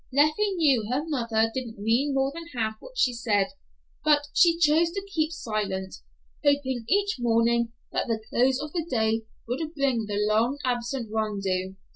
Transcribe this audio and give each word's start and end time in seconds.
Leffie 0.11 0.55
knew 0.55 0.89
her 0.89 1.03
mother 1.07 1.51
didn't 1.53 1.77
mean 1.77 2.15
more 2.15 2.31
than 2.33 2.47
half 2.55 2.73
what 2.79 2.97
she 2.97 3.13
said, 3.13 3.49
but 4.03 4.29
she 4.33 4.57
chose 4.57 4.89
to 4.93 5.05
keep 5.13 5.31
silent, 5.31 5.97
hoping 6.43 6.85
each 6.89 7.17
morning 7.19 7.71
that 7.91 8.07
the 8.07 8.19
close 8.31 8.59
of 8.59 8.73
the 8.73 8.83
day 8.89 9.25
would 9.47 9.75
bring 9.75 10.07
the 10.07 10.17
long 10.27 10.57
absent 10.65 11.07
Rondeau. 11.11 11.75